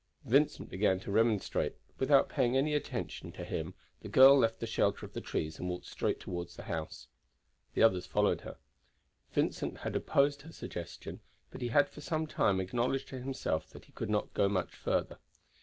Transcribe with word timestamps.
Vincent 0.25 0.67
began 0.67 0.99
to 1.01 1.11
remonstrate, 1.11 1.75
but 1.89 1.99
without 1.99 2.27
paying 2.27 2.57
any 2.57 2.73
attention 2.73 3.31
to 3.33 3.45
him 3.45 3.75
the 4.01 4.09
girl 4.09 4.35
left 4.35 4.59
the 4.59 4.65
shelter 4.65 5.05
of 5.05 5.13
the 5.13 5.21
trees 5.21 5.59
and 5.59 5.69
walked 5.69 5.85
straight 5.85 6.19
toward 6.19 6.49
the 6.49 6.63
house. 6.63 7.07
The 7.75 7.83
others 7.83 8.07
followed 8.07 8.41
her. 8.41 8.57
Vincent 9.31 9.77
had 9.77 9.95
opposed 9.95 10.41
her 10.41 10.51
suggestion, 10.53 11.19
but 11.51 11.61
he 11.61 11.67
had 11.67 11.87
for 11.87 12.01
some 12.01 12.25
time 12.25 12.59
acknowledged 12.59 13.09
to 13.09 13.19
himself 13.19 13.69
that 13.69 13.85
he 13.85 13.91
could 13.91 14.09
not 14.09 14.33
go 14.33 14.49
much 14.49 14.73
further. 14.73 15.19